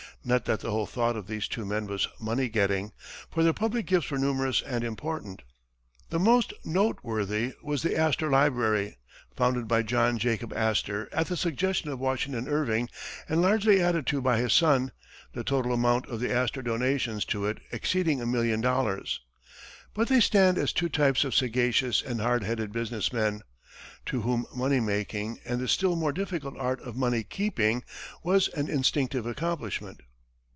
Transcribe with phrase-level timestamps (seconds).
[0.23, 2.91] Not that the whole thought of these two men was money getting,
[3.31, 5.41] for their public gifts were numerous and important.
[6.11, 8.97] The most noteworthy was the Astor library,
[9.35, 12.87] founded by John Jacob Astor at the suggestion of Washington Irving,
[13.27, 14.91] and largely added to by his son,
[15.33, 19.21] the total amount of the Astor donations to it exceeding a million dollars.
[19.95, 23.41] But they stand as two types of sagacious and hard headed business men,
[24.05, 27.83] to whom money making and the still more difficult art of money keeping
[28.21, 29.99] was an instinctive accomplishment.